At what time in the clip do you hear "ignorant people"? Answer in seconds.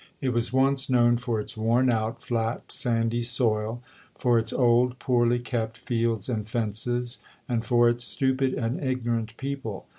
8.83-9.85